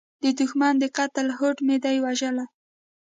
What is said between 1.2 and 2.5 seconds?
هوډ مې دی وژلی